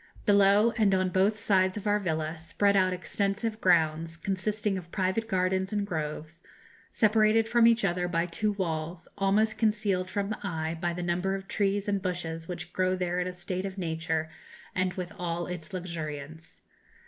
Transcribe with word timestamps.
Below, 0.25 0.71
and 0.79 0.95
on 0.95 1.09
both 1.09 1.37
sides 1.39 1.77
of 1.77 1.85
our 1.85 1.99
villa, 1.99 2.35
spread 2.39 2.75
out 2.75 2.91
extensive 2.91 3.61
grounds, 3.61 4.17
consisting 4.17 4.75
of 4.75 4.91
private 4.91 5.27
gardens 5.27 5.71
and 5.71 5.85
groves, 5.85 6.41
separated 6.89 7.47
from 7.47 7.67
each 7.67 7.85
other 7.85 8.07
by 8.07 8.25
two 8.25 8.51
walls, 8.53 9.07
almost 9.15 9.59
concealed 9.59 10.09
from 10.09 10.29
the 10.29 10.39
eye 10.41 10.75
by 10.81 10.93
the 10.93 11.03
number 11.03 11.35
of 11.35 11.47
trees 11.47 11.87
and 11.87 12.01
bushes 12.01 12.47
which 12.47 12.73
grow 12.73 12.95
there 12.95 13.19
in 13.19 13.27
a 13.27 13.31
state 13.31 13.63
of 13.67 13.77
nature 13.77 14.27
and 14.73 14.95
with 14.95 15.11
all 15.19 15.45
its 15.45 15.71
luxuriance. 15.71 16.63